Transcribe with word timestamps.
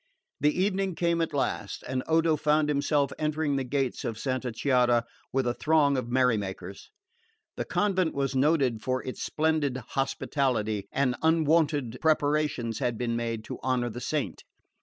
The 0.39 0.59
evening 0.59 0.95
came 0.95 1.21
at 1.21 1.31
last, 1.31 1.83
and 1.87 2.01
Odo 2.07 2.35
found 2.35 2.69
himself 2.69 3.13
entering 3.19 3.55
the 3.55 3.63
gates 3.63 4.03
of 4.03 4.17
Santa 4.17 4.51
Chiara 4.51 5.05
with 5.31 5.45
a 5.45 5.53
throng 5.53 5.95
of 5.95 6.09
merry 6.09 6.37
makers. 6.37 6.89
The 7.55 7.65
convent 7.65 8.15
was 8.15 8.35
noted 8.35 8.81
for 8.81 9.03
its 9.03 9.21
splendid 9.21 9.77
hospitality, 9.89 10.87
and 10.91 11.15
unwonted 11.21 11.99
preparations 12.01 12.79
had 12.79 12.97
been 12.97 13.15
made 13.15 13.43
to 13.43 13.59
honour 13.61 13.91
the 13.91 14.01
saint. 14.01 14.41